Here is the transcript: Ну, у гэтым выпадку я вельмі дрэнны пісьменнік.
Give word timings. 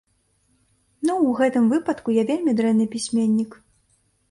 Ну, 1.09 1.17
у 1.27 1.35
гэтым 1.41 1.69
выпадку 1.75 2.17
я 2.17 2.23
вельмі 2.33 2.57
дрэнны 2.63 2.91
пісьменнік. 2.97 3.51